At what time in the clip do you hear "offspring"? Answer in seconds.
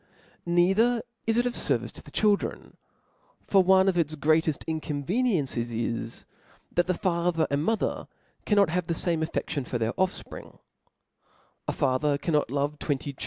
9.97-10.57